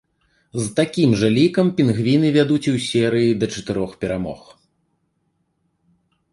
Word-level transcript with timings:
З 0.59 0.63
такім 0.79 1.09
жа 1.23 1.29
лікам 1.37 1.67
пінгвіны 1.81 2.27
вядуць 2.39 2.63
і 2.63 2.71
ў 2.75 2.79
серыі 2.89 3.37
да 3.45 3.53
чатырох 3.59 3.97
перамог. 4.07 4.51